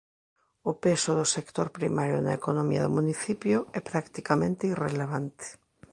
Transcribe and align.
O 0.71 0.73
peso 0.83 1.11
do 1.19 1.25
sector 1.35 1.67
primario 1.77 2.17
na 2.21 2.35
economía 2.39 2.83
do 2.85 2.95
municipio 2.99 3.57
é 3.79 3.81
practicamente 3.91 4.63
irrelevante. 4.73 5.47